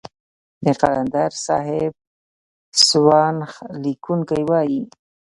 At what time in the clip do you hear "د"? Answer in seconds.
0.65-0.67